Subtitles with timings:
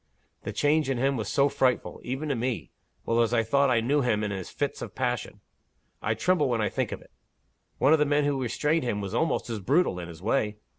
[0.41, 2.71] The change in him was so frightful even to me,
[3.05, 5.41] well as I thought I knew him in his fits of passion
[6.01, 7.11] I tremble when I think of it.
[7.77, 10.57] One of the men who had restrained him was almost as brutal, in his way.